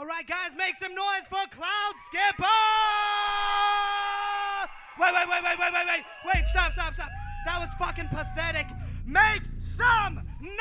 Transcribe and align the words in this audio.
All 0.00 0.06
right, 0.06 0.26
guys, 0.26 0.56
make 0.56 0.76
some 0.76 0.94
noise 0.94 1.28
for 1.28 1.44
Cloud 1.54 1.94
Skipper! 2.06 2.46
Wait, 4.98 5.12
wait, 5.12 5.28
wait, 5.28 5.42
wait, 5.44 5.58
wait, 5.60 5.72
wait, 5.74 5.86
wait, 5.86 6.04
wait, 6.24 6.46
stop, 6.46 6.72
stop, 6.72 6.94
stop. 6.94 7.10
That 7.44 7.60
was 7.60 7.68
fucking 7.78 8.08
pathetic. 8.08 8.64
Make 9.04 9.42
some 9.58 10.22
noise! 10.40 10.56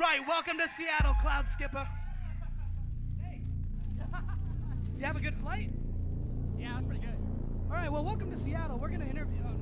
Right, 0.00 0.20
welcome 0.26 0.56
to 0.56 0.66
Seattle, 0.68 1.16
Cloud 1.20 1.46
Skipper. 1.46 1.86
Hey. 3.20 3.42
you 4.96 5.04
have 5.04 5.16
a 5.16 5.20
good 5.20 5.36
flight? 5.36 5.68
Yeah, 6.58 6.72
that's 6.76 6.86
pretty 6.86 7.02
good. 7.02 7.18
All 7.66 7.76
right, 7.76 7.92
well, 7.92 8.06
welcome 8.06 8.30
to 8.30 8.38
Seattle. 8.38 8.78
We're 8.78 8.88
going 8.88 9.02
to 9.02 9.06
interview. 9.06 9.42
Oh, 9.46 9.61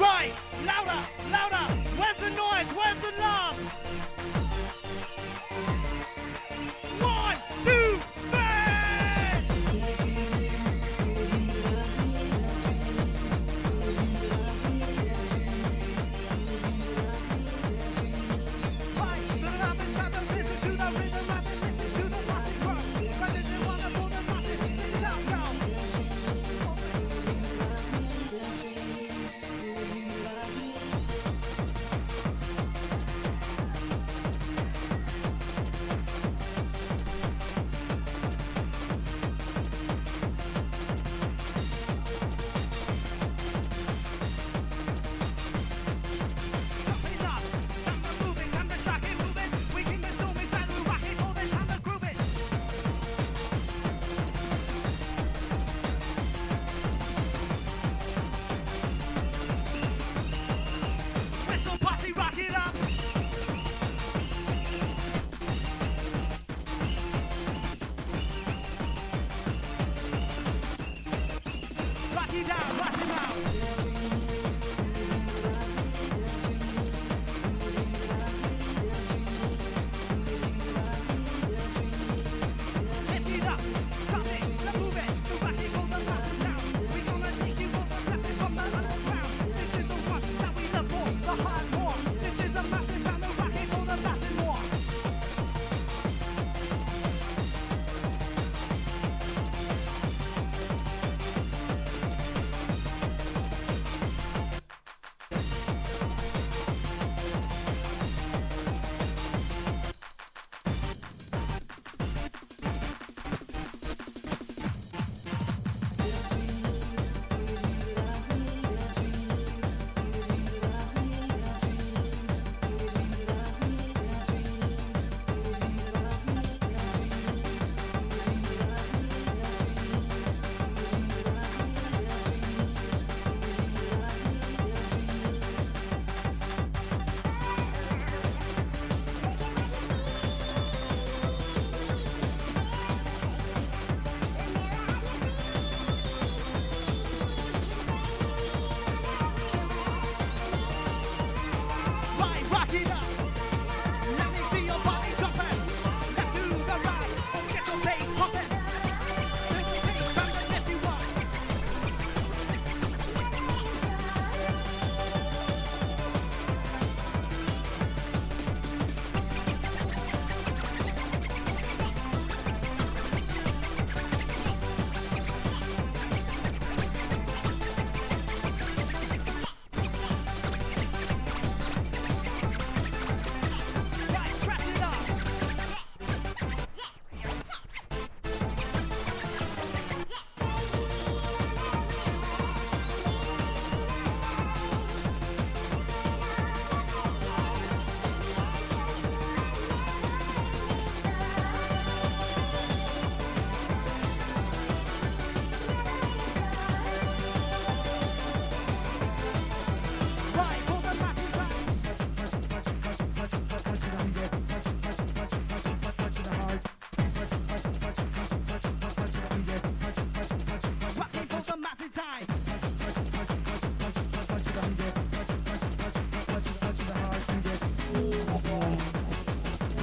right, 0.00 0.32
louder, 0.64 1.06
louder. 1.30 1.74
Where's 1.98 2.16
the 2.16 2.30
noise? 2.30 2.66
Where's 2.74 2.96
the 3.04 3.09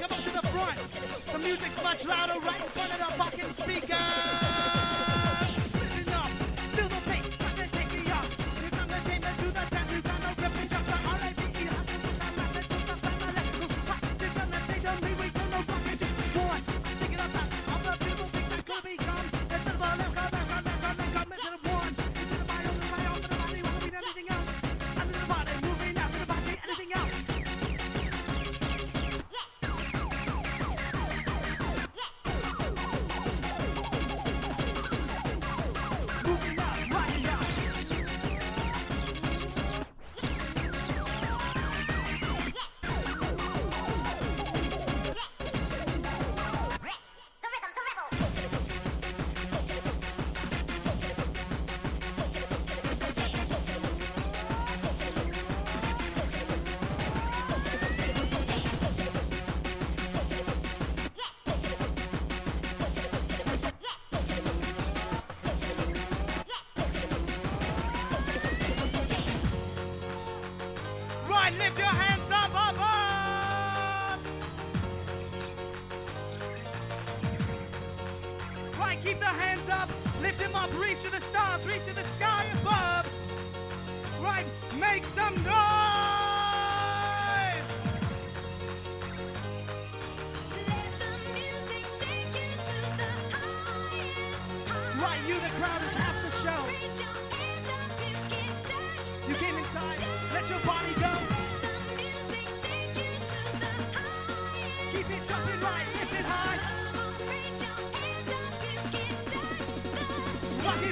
Come 0.00 0.12
up 0.12 0.24
to 0.24 0.30
the 0.30 0.46
front. 0.48 0.78
The 1.30 1.38
music's 1.40 1.82
much 1.84 2.06
louder 2.06 2.40
right 2.40 2.56
in 2.56 2.68
front 2.68 2.92
of 2.92 2.98
the 3.00 3.09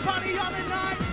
body 0.08 0.38
all 0.38 0.50
the 0.50 0.68
night. 0.68 1.07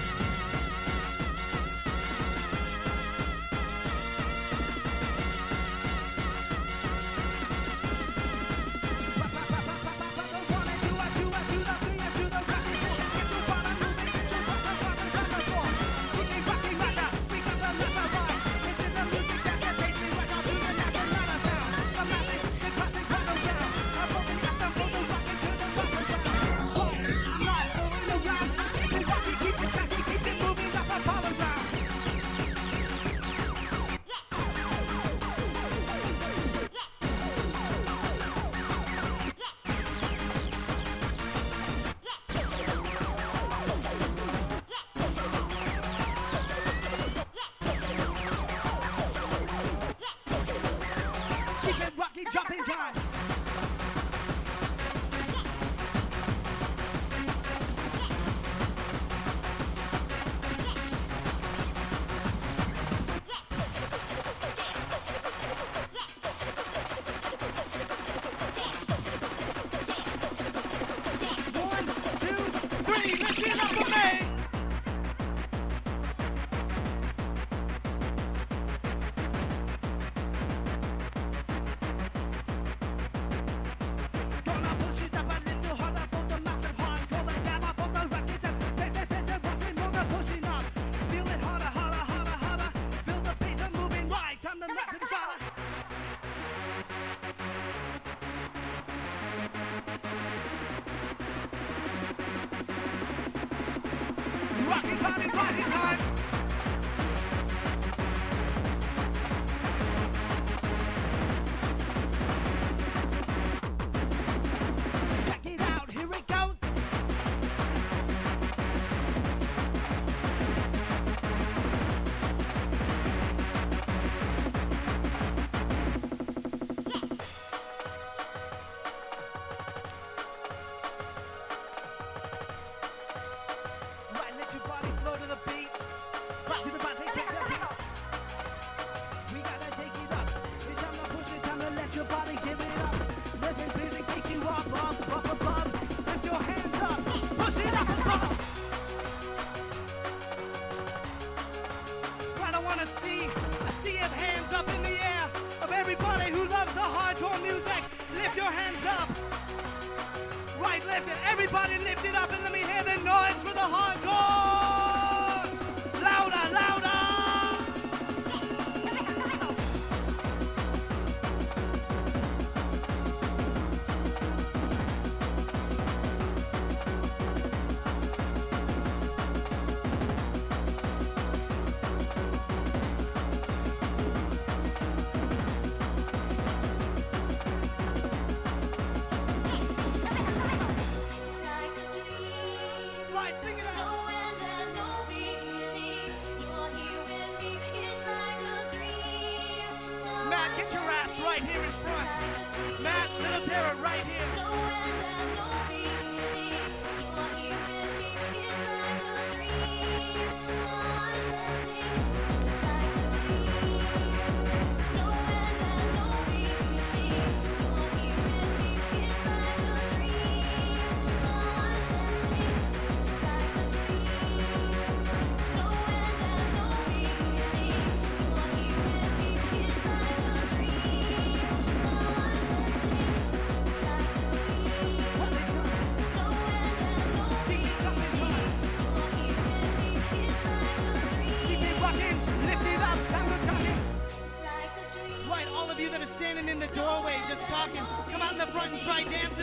Try 248.85 249.03
dancing 249.03 249.34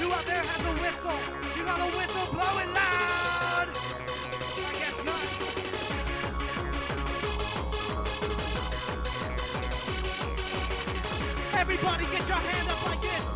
you 0.00 0.12
out 0.12 0.24
there 0.26 0.42
has 0.42 0.64
a 0.64 0.72
whistle. 0.82 1.18
You 1.56 1.64
got 1.64 1.78
a 1.80 1.90
whistle 1.96 2.26
blowing 2.32 2.72
loud. 2.72 3.68
I 4.66 4.72
guess 4.78 5.04
not. 5.04 5.24
Everybody 11.60 12.04
get 12.04 12.28
your 12.28 12.36
hand 12.38 12.68
up 12.70 12.86
like 12.86 13.00
this. 13.00 13.27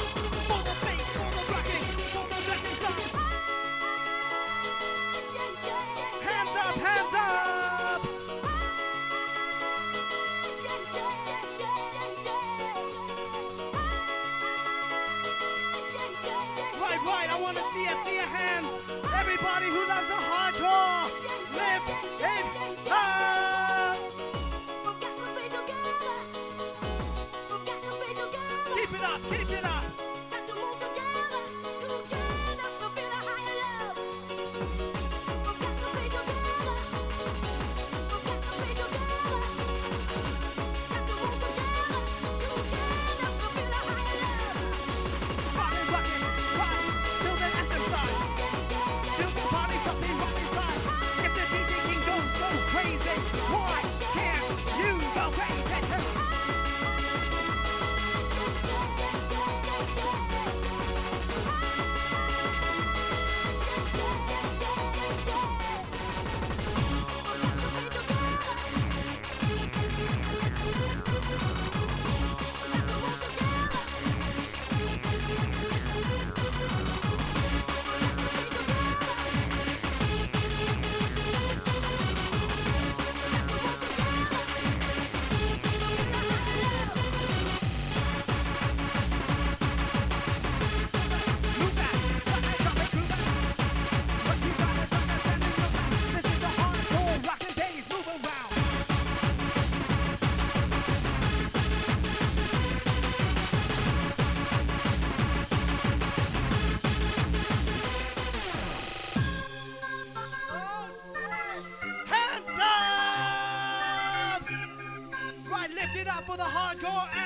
your 116.93 117.22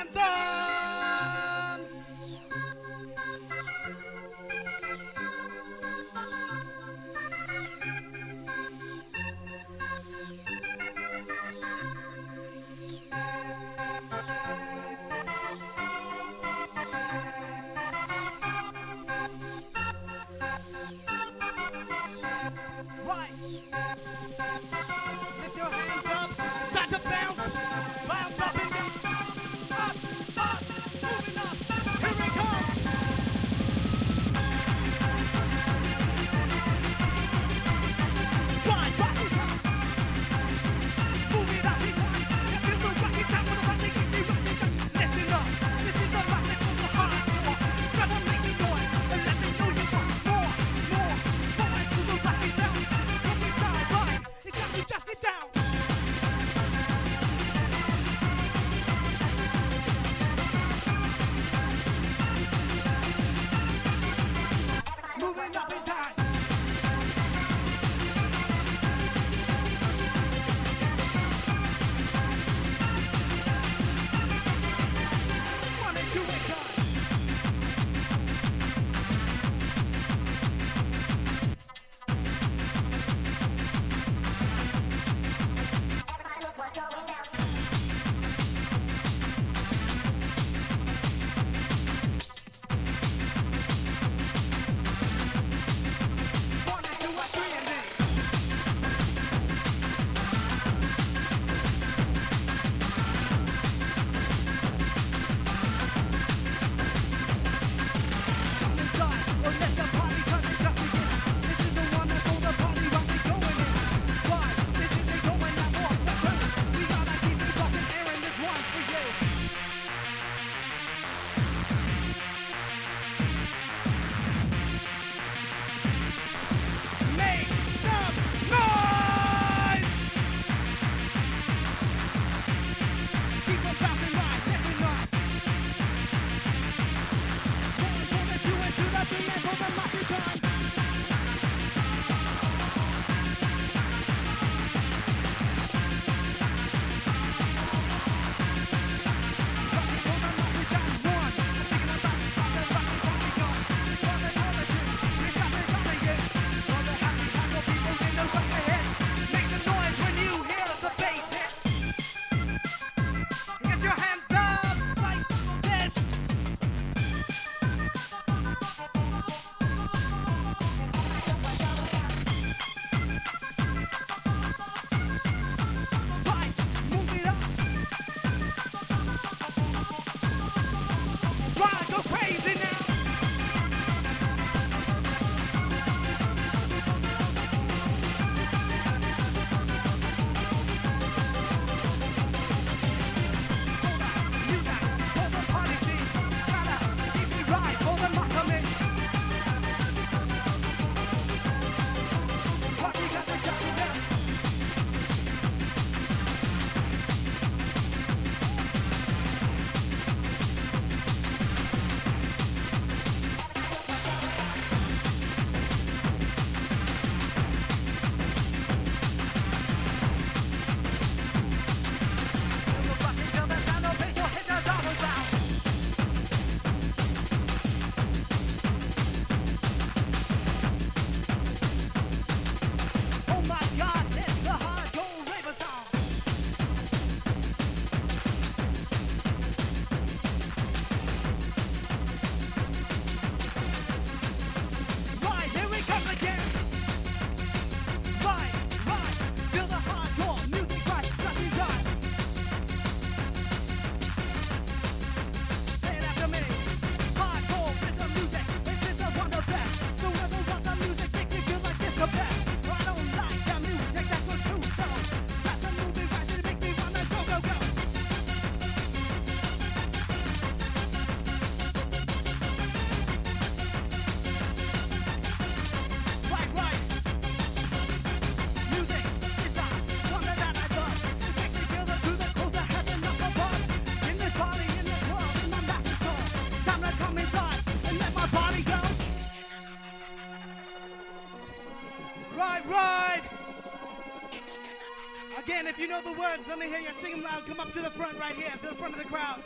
If 295.77 295.83
you 295.83 295.89
know 295.89 296.01
the 296.01 296.19
words, 296.19 296.49
let 296.49 296.59
me 296.59 296.69
hear 296.69 296.79
you 296.79 296.89
sing 296.99 297.11
them 297.11 297.23
loud. 297.23 297.45
Come 297.47 297.61
up 297.61 297.71
to 297.75 297.83
the 297.83 297.91
front 297.91 298.19
right 298.19 298.35
here, 298.35 298.51
to 298.63 298.69
the 298.69 298.75
front 298.77 298.95
of 298.95 298.99
the 298.99 299.05
crowd. 299.05 299.43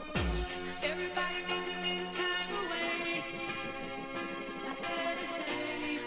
Everybody 0.80 1.42
needs 1.48 1.66
a 1.66 1.80
little 1.82 2.14
time 2.14 2.54
away. 2.54 3.24
I 4.64 4.74
better 4.80 5.26
stay 5.26 5.98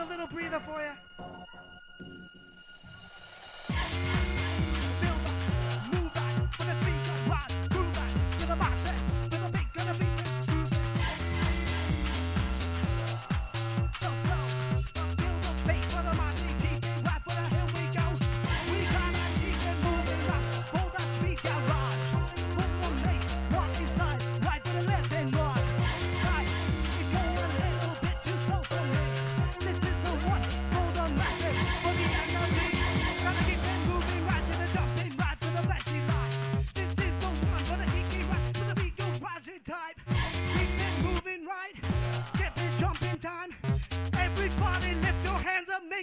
A 0.00 0.04
little 0.04 0.28
breather 0.28 0.60
for 0.60 0.80
you. 0.80 1.07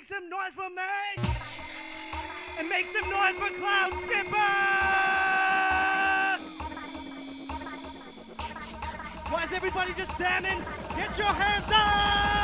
Make 0.07 0.19
some 0.19 0.29
noise 0.29 0.53
for 0.53 0.69
me! 0.69 1.33
And 2.59 2.69
make 2.69 2.85
some 2.85 3.09
noise 3.09 3.33
for 3.37 3.49
Cloud 3.59 3.93
Skipper! 4.01 4.35
Why 9.31 9.43
is 9.45 9.53
everybody 9.53 9.93
just 9.93 10.11
standing? 10.11 10.63
Get 10.95 11.17
your 11.17 11.25
hands 11.25 11.71
up! 11.73 12.34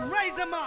up, 0.00 0.10
raise 0.10 0.34
them 0.34 0.54
up. 0.54 0.57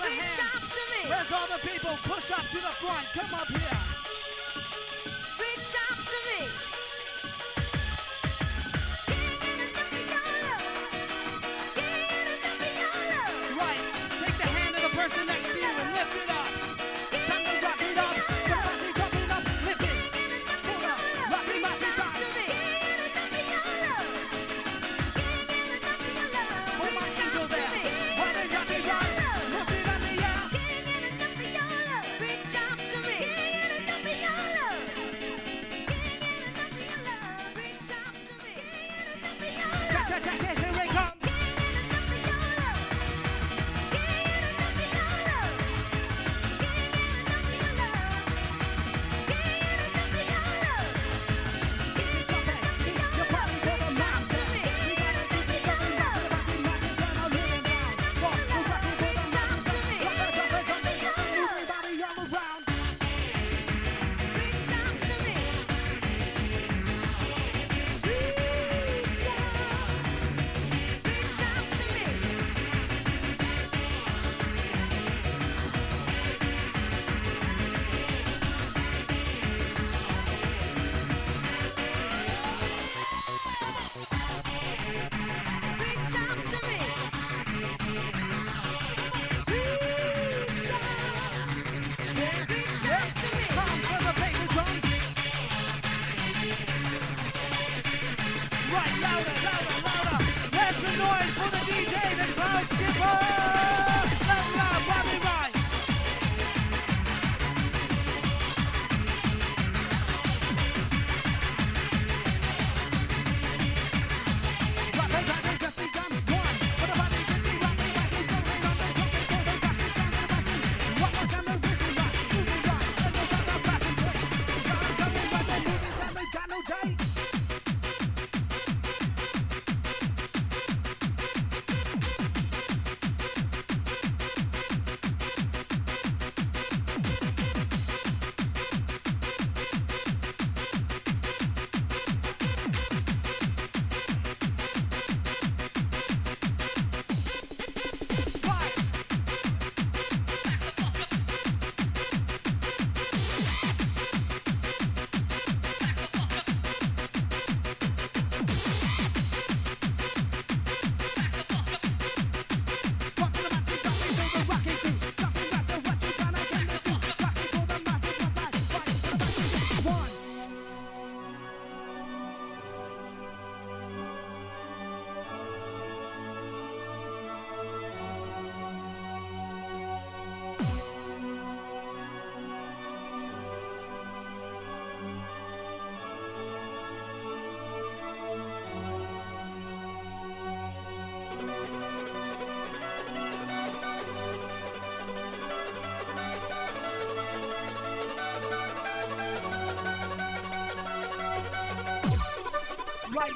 other 0.00 1.08
Where's 1.08 1.32
all 1.32 1.46
the 1.46 1.66
people? 1.66 1.98
Push 2.04 2.30
up 2.30 2.46
to 2.50 2.56
the 2.56 2.72
front. 2.80 3.06
Come 3.12 3.34
up 3.34 3.48
here. 3.48 3.89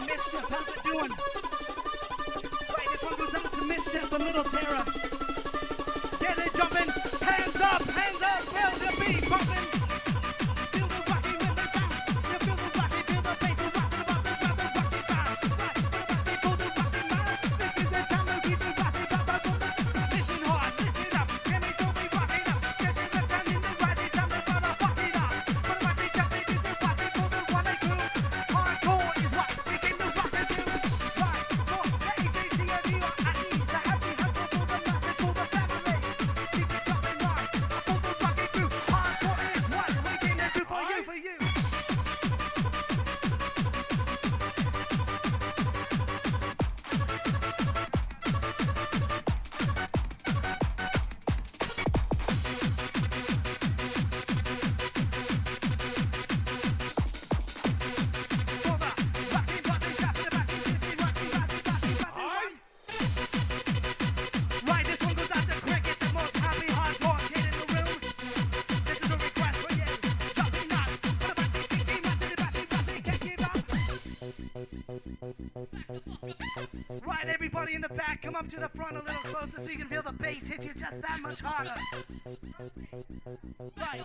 Mr. 0.06 0.42
Papa. 0.50 0.73
everybody 77.28 77.74
in 77.74 77.80
the 77.80 77.88
back, 77.88 78.22
come 78.22 78.34
up 78.34 78.48
to 78.48 78.56
the 78.60 78.68
front 78.68 78.96
a 78.96 79.00
little 79.00 79.22
closer 79.22 79.60
so 79.60 79.70
you 79.70 79.78
can 79.78 79.88
feel 79.88 80.02
the 80.02 80.12
bass 80.12 80.46
hit 80.46 80.64
you 80.64 80.72
just 80.74 81.00
that 81.02 81.20
much 81.20 81.40
harder. 81.40 81.74
Right. 83.76 84.04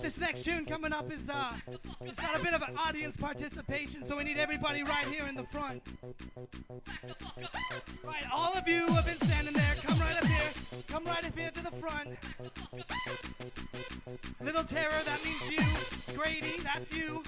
This 0.00 0.18
next 0.18 0.44
tune 0.44 0.64
coming 0.64 0.92
up 0.92 1.10
is 1.12 1.28
uh, 1.28 1.54
it's 2.02 2.20
got 2.20 2.38
a 2.38 2.42
bit 2.42 2.54
of 2.54 2.62
an 2.62 2.76
audience 2.76 3.16
participation, 3.16 4.06
so 4.06 4.16
we 4.16 4.24
need 4.24 4.38
everybody 4.38 4.82
right 4.82 5.06
here 5.06 5.26
in 5.26 5.34
the 5.34 5.44
front. 5.44 5.82
Right, 8.04 8.24
all 8.32 8.52
of 8.52 8.66
you 8.68 8.86
have 8.86 9.06
been 9.06 9.16
standing 9.16 9.54
there. 9.54 9.74
Come 9.82 9.98
right 9.98 10.16
up 10.16 10.26
here. 10.26 10.50
Come 10.88 11.04
right 11.04 11.24
up 11.24 11.38
here 11.38 11.50
to 11.50 11.62
the 11.62 11.70
front. 11.72 12.16
Little 14.40 14.64
Terror, 14.64 15.02
that 15.04 15.24
means 15.24 15.50
you. 15.50 16.14
Grady, 16.14 16.60
that's 16.62 16.92
you. 16.92 17.22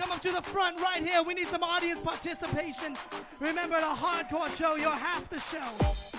Come 0.00 0.12
up 0.12 0.22
to 0.22 0.32
the 0.32 0.40
front 0.40 0.80
right 0.80 1.06
here. 1.06 1.22
We 1.22 1.34
need 1.34 1.48
some 1.48 1.62
audience 1.62 2.00
participation. 2.00 2.96
Remember, 3.38 3.76
at 3.76 3.82
a 3.82 3.94
hardcore 3.94 4.48
show, 4.56 4.76
you're 4.76 4.88
half 4.88 5.28
the 5.28 5.38
show. 5.38 6.09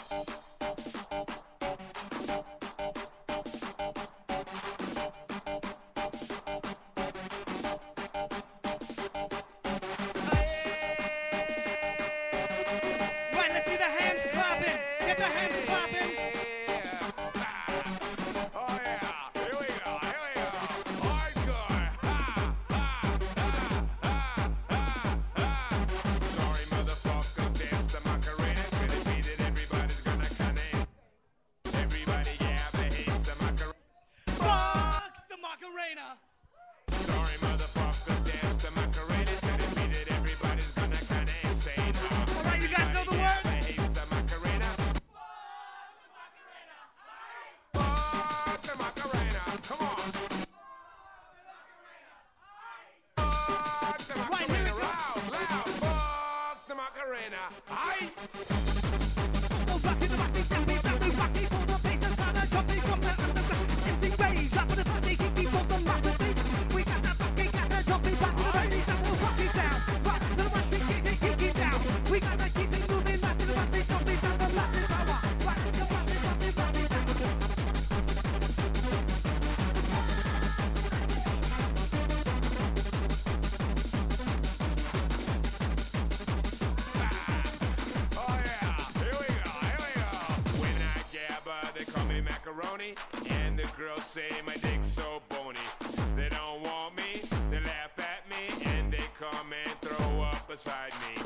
beside 100.51 100.91
me. 101.15 101.20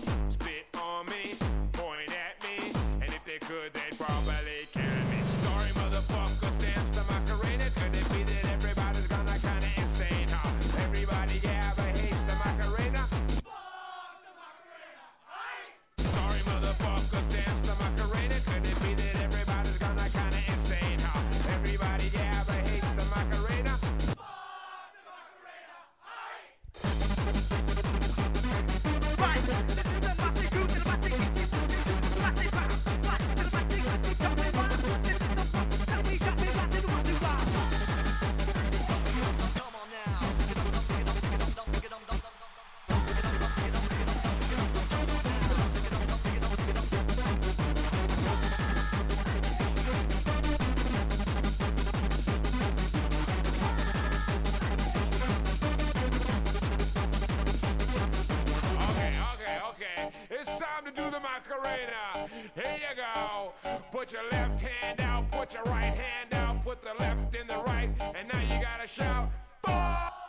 Here 62.55 62.77
you 62.77 62.95
go. 62.95 63.51
Put 63.91 64.13
your 64.13 64.23
left 64.31 64.61
hand 64.61 65.01
out, 65.01 65.29
put 65.31 65.53
your 65.53 65.63
right 65.63 65.97
hand 65.97 66.33
out, 66.33 66.63
put 66.63 66.81
the 66.81 66.93
left 66.97 67.35
in 67.35 67.47
the 67.47 67.57
right, 67.65 67.89
and 67.99 68.27
now 68.31 68.41
you 68.41 68.61
gotta 68.61 68.87
shout, 68.87 69.29
Fuck! 69.61 70.24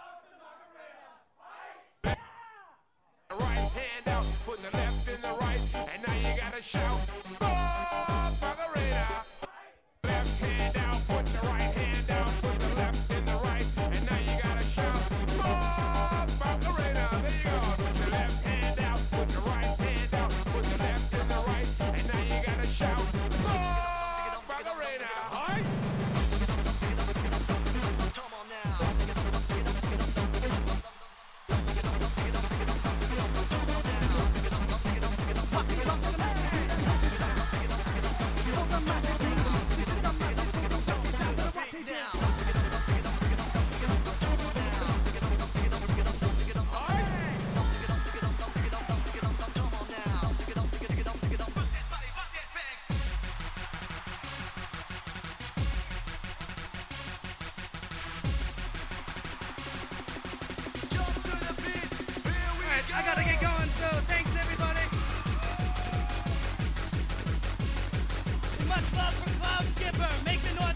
Much 68.77 68.93
love 68.93 69.15
from 69.15 69.33
Cloud 69.41 69.65
Skipper. 69.71 70.09
Make 70.27 70.43
the 70.43 70.61
noise. 70.61 70.76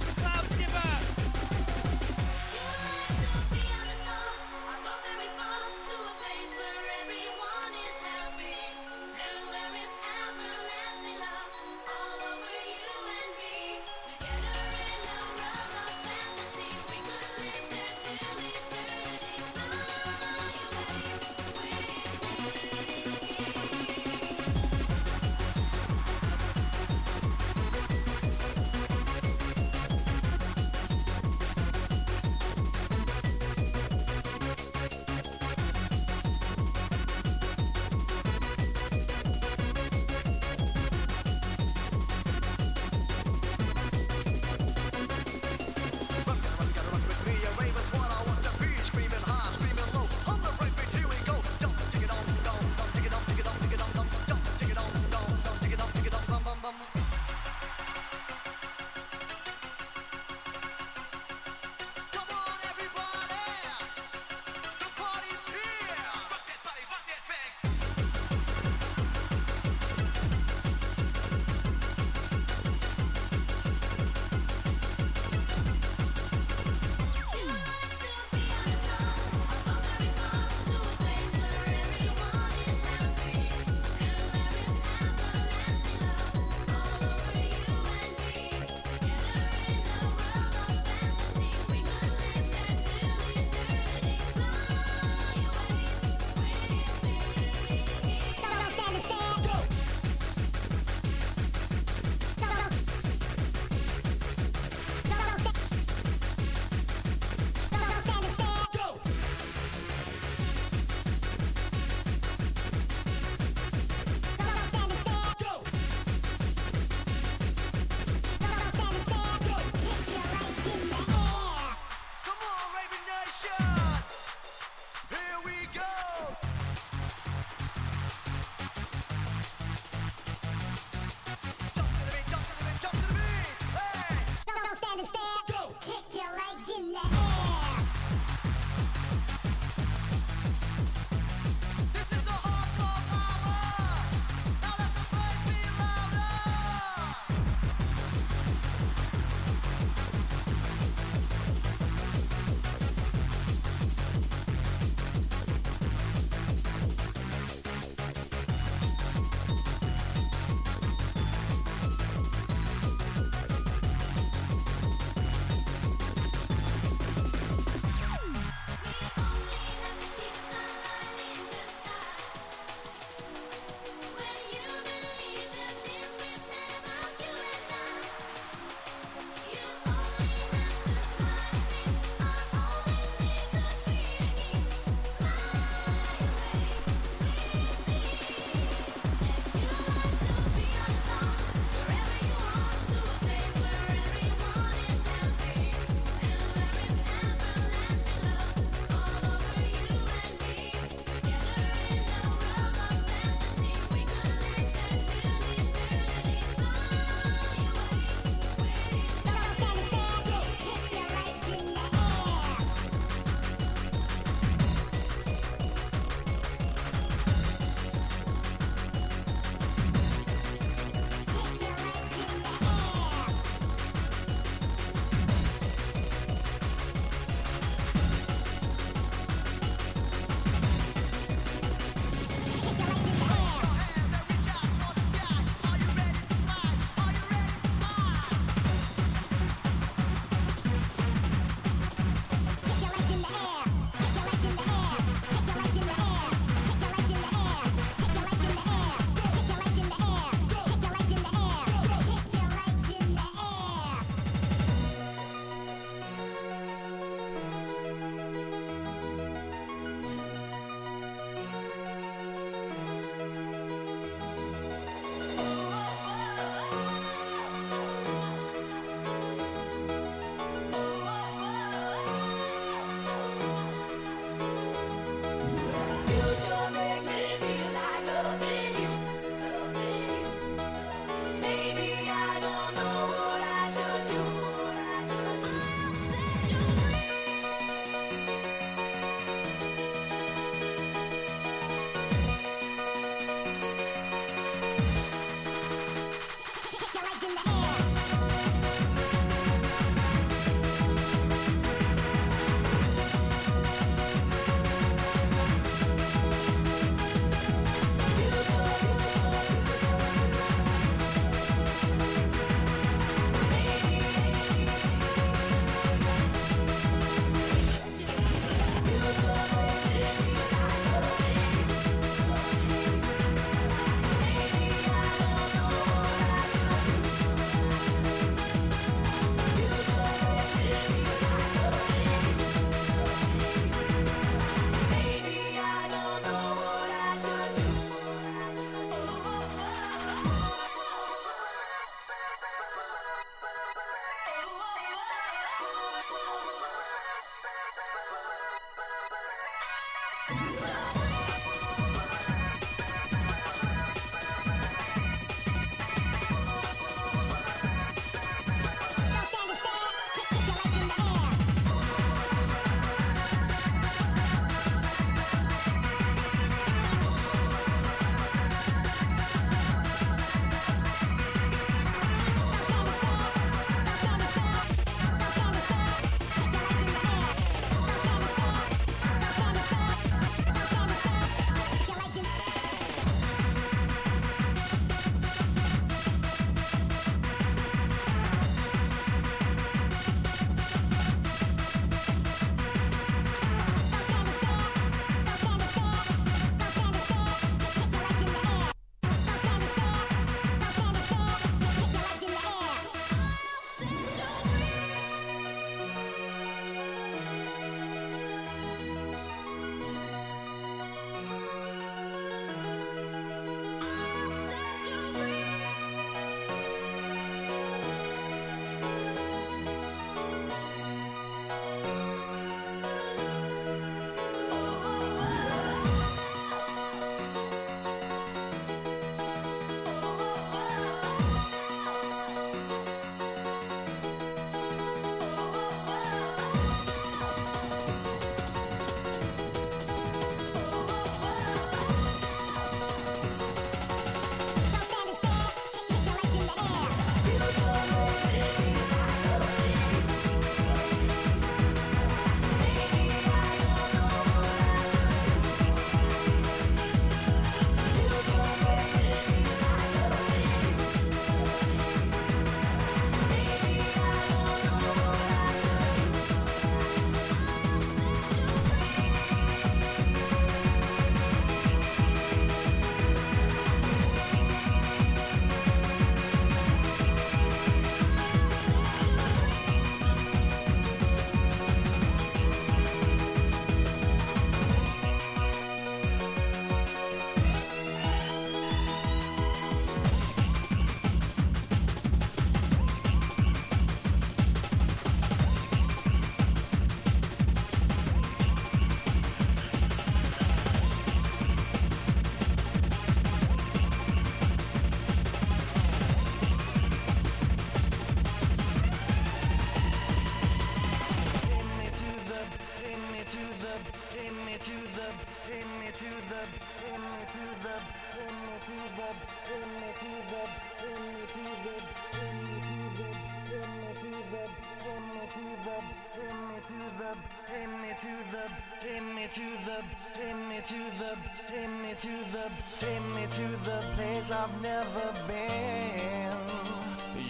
take 531.46 531.70
me 531.70 531.94
to 531.96 532.14
the, 532.32 532.50
take 532.78 533.04
me 533.14 533.26
to 533.30 533.46
the 533.64 533.84
place 533.96 534.30
I've 534.30 534.62
never 534.62 535.12
been. 535.26 536.32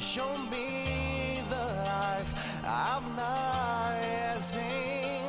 Show 0.01 0.37
me 0.51 1.41
the 1.49 1.65
life 1.87 2.31
I've 2.65 3.17
not 3.17 4.43
seen. 4.43 5.23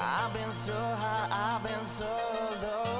I've 0.00 0.32
been 0.32 0.52
so 0.52 0.74
high, 0.74 1.56
I've 1.56 1.62
been 1.62 1.86
so 1.86 2.16
low. 2.62 2.97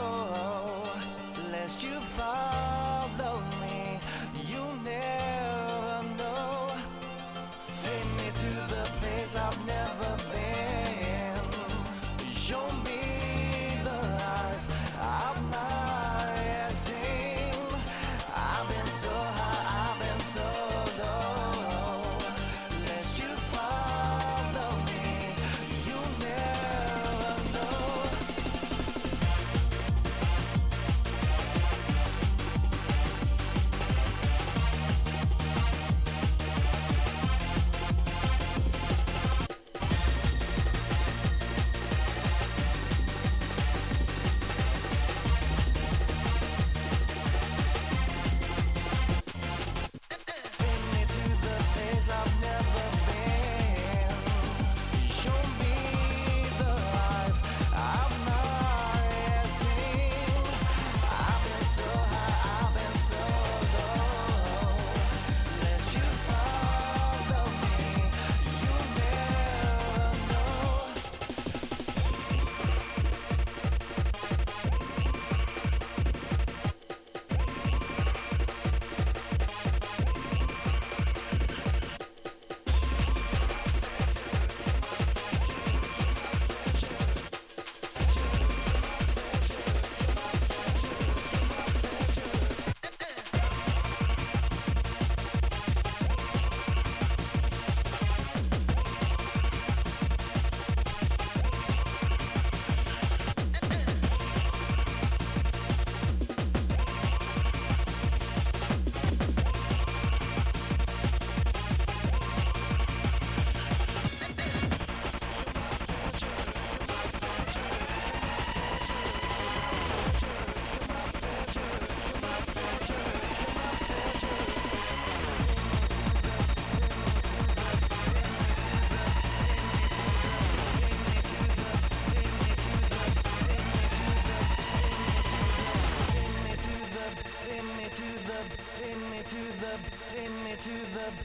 to 140.58 140.70
the 140.70 141.17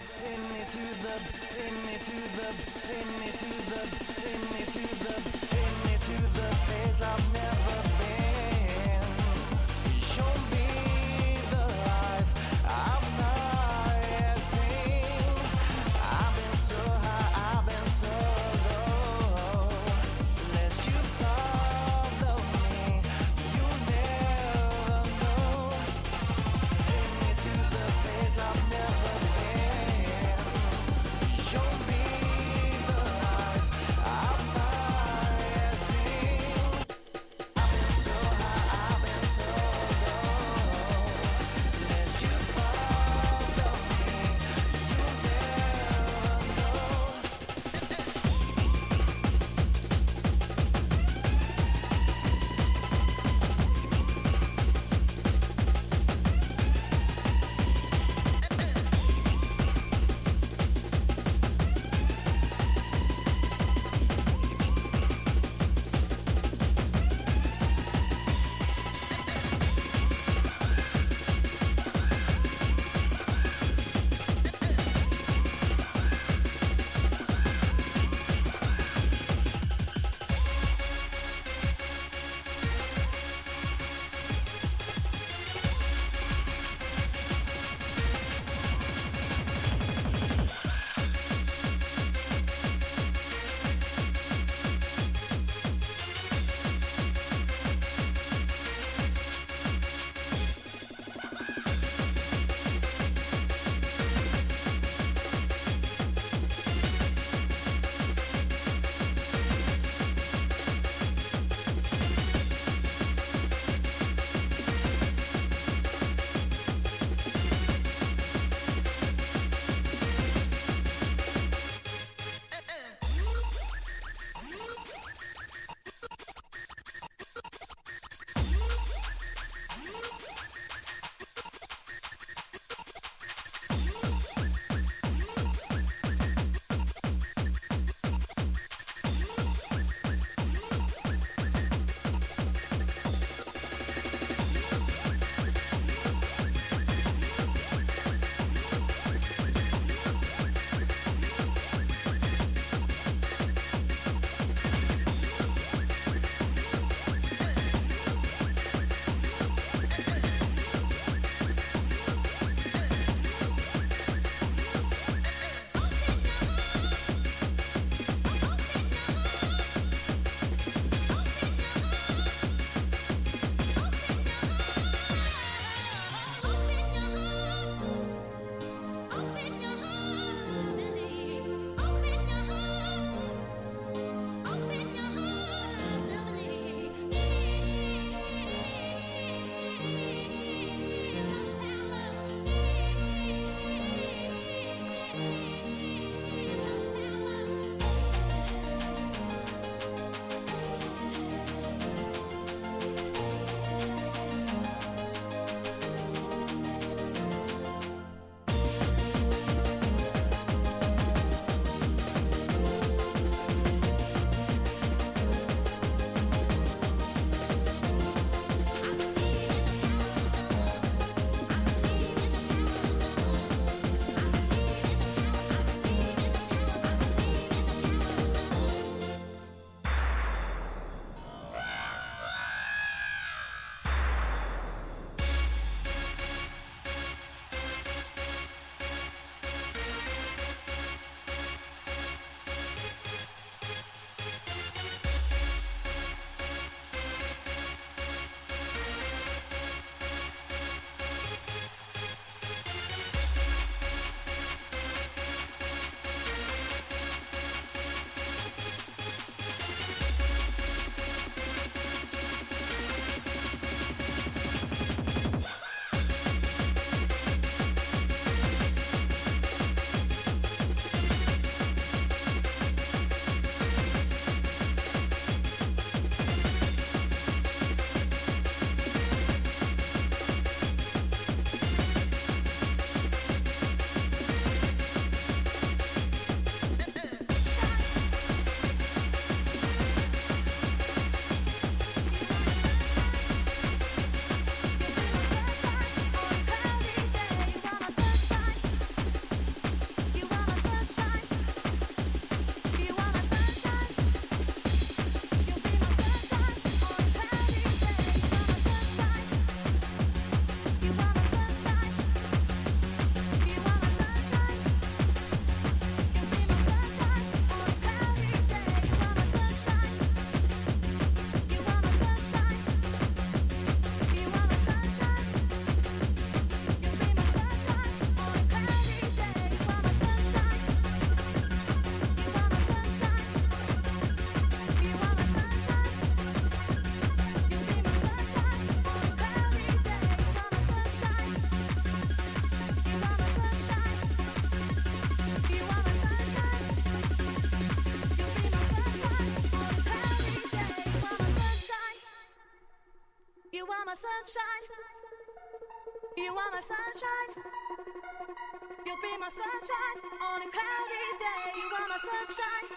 sunshine 359.63 360.19
on 360.19 360.41
a 360.41 360.49
cloudy 360.51 361.05
day. 361.23 361.43
You 361.55 361.67
are 361.79 361.87
my 361.87 361.97
sunshine. 361.97 362.67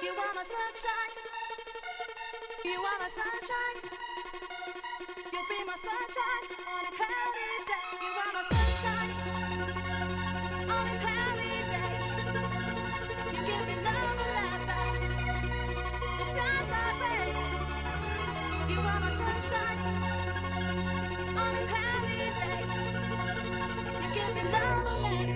You 0.00 0.12
are 0.12 0.34
my 0.38 0.44
sunshine. 0.54 1.12
You 2.64 2.78
are 2.78 2.98
my 3.02 3.08
sunshine. 3.08 3.78
You'll 5.32 5.48
be 5.50 5.58
my 5.66 5.74
sunshine 5.86 6.46
on 6.74 6.82
a 6.86 6.92
cloudy 6.94 7.50
day. 7.70 7.90
You 8.04 8.12
are 8.22 8.32
my 8.38 8.44
sunshine. 8.52 9.12
On 10.76 10.84
a 10.86 10.96
cloudy 11.02 11.54
day. 11.72 11.92
You 13.34 13.40
give 13.48 13.64
me 13.66 13.76
love 13.82 14.18
and 14.22 14.32
laughter. 14.38 14.84
The 16.18 16.24
skies 16.30 16.70
are 16.78 16.94
gray. 17.00 17.30
You 18.70 18.78
are 18.78 19.00
my 19.00 19.10
sunshine. 19.10 19.82
love, 24.52 24.84
love. 24.84 25.31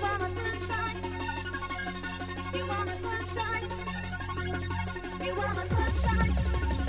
You 0.00 0.04
are 0.04 0.18
my 0.18 0.28
sunshine. 5.66 6.87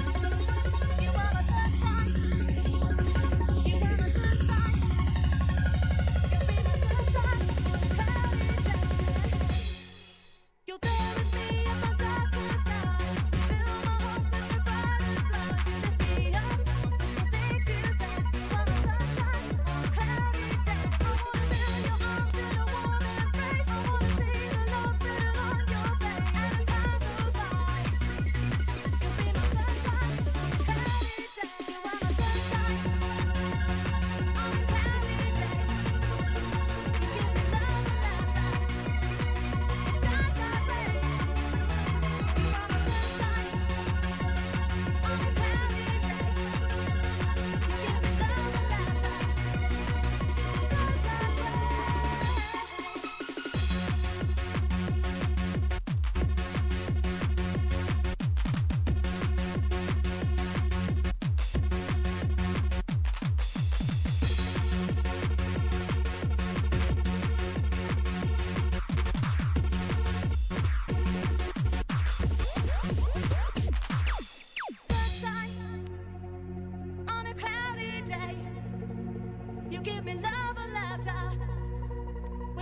give 80.00 80.16
me 80.16 80.22
love 80.22 80.58
laughter 80.74 81.14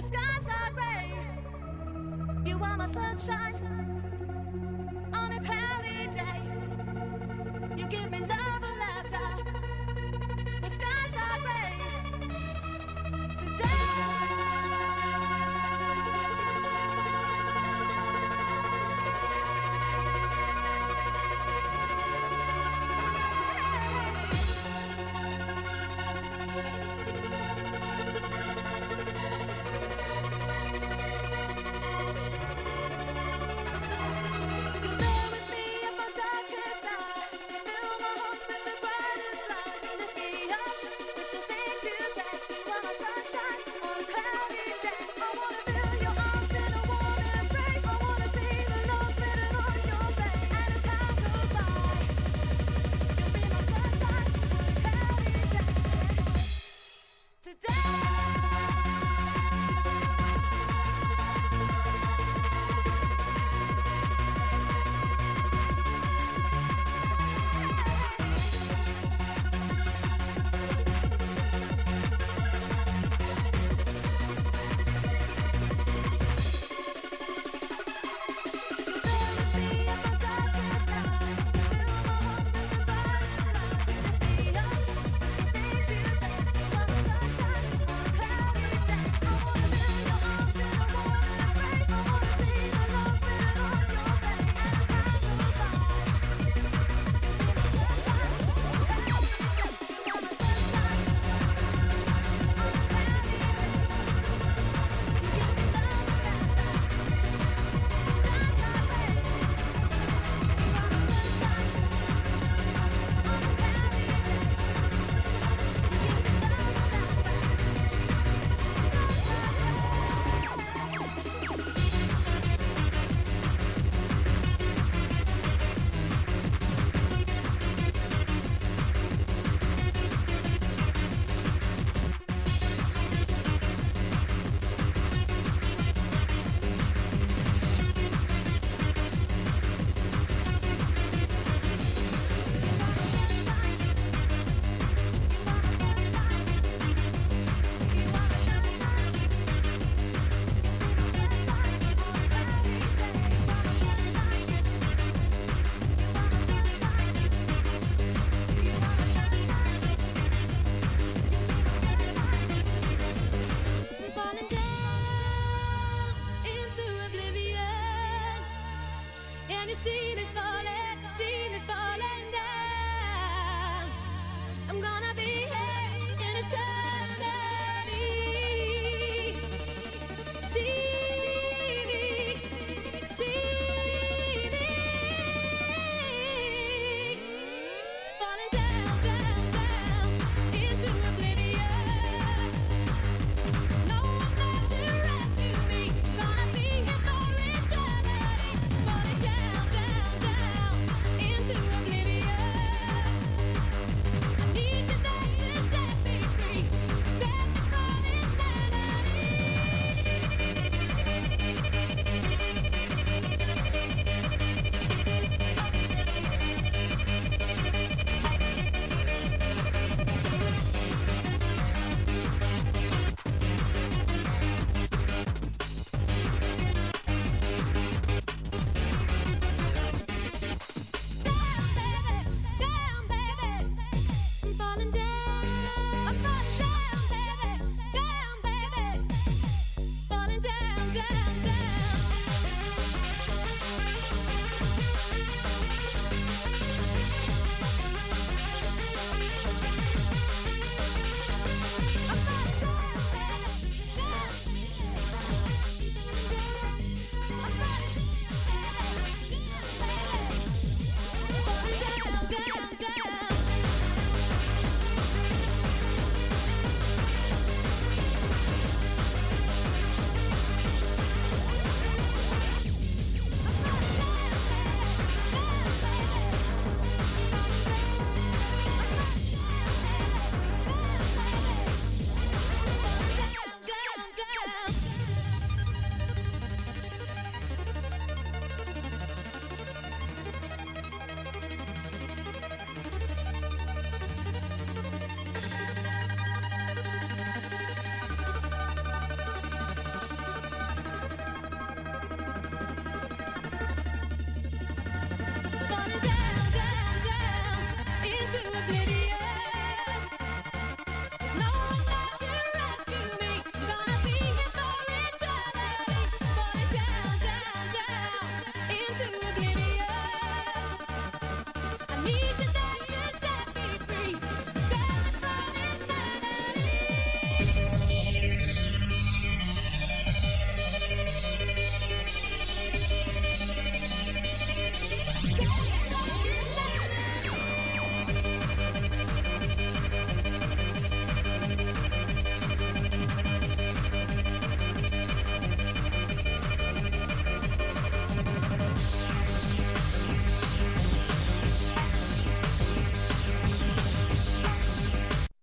skies 0.02 0.48
are 0.48 0.72
gray. 0.74 1.14
You 2.46 2.58
are 2.64 2.78
my 2.78 2.88
sunshine. 2.88 3.57